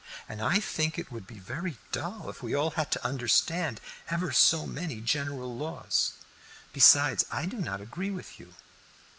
And 0.27 0.41
I 0.41 0.59
think 0.59 0.97
it 0.97 1.11
would 1.11 1.27
be 1.27 1.37
very 1.37 1.77
dull 1.91 2.27
if 2.27 2.41
we 2.41 2.55
all 2.55 2.71
had 2.71 2.89
to 2.89 3.05
understand 3.05 3.79
ever 4.09 4.31
so 4.31 4.65
many 4.65 4.99
general 4.99 5.55
laws. 5.55 6.13
Besides, 6.73 7.23
I 7.31 7.45
do 7.45 7.57
not 7.57 7.81
agree 7.81 8.09
with 8.09 8.39
you." 8.39 8.55